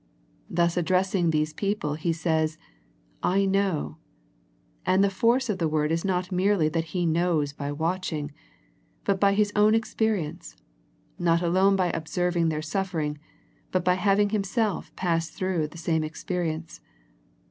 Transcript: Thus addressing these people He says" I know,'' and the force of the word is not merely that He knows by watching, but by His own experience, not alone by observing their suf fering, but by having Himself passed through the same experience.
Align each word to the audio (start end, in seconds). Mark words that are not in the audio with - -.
Thus 0.49 0.77
addressing 0.77 1.29
these 1.29 1.53
people 1.53 1.93
He 1.93 2.11
says" 2.11 2.57
I 3.37 3.45
know,'' 3.45 3.97
and 4.83 5.03
the 5.03 5.11
force 5.11 5.47
of 5.47 5.59
the 5.59 5.67
word 5.67 5.91
is 5.91 6.03
not 6.03 6.31
merely 6.31 6.69
that 6.69 6.85
He 6.85 7.05
knows 7.05 7.53
by 7.53 7.71
watching, 7.71 8.31
but 9.03 9.19
by 9.19 9.35
His 9.35 9.51
own 9.55 9.75
experience, 9.75 10.55
not 11.19 11.43
alone 11.43 11.75
by 11.75 11.91
observing 11.91 12.49
their 12.49 12.63
suf 12.63 12.91
fering, 12.93 13.17
but 13.69 13.85
by 13.85 13.93
having 13.93 14.29
Himself 14.31 14.91
passed 14.95 15.33
through 15.33 15.67
the 15.67 15.77
same 15.77 16.03
experience. 16.03 16.81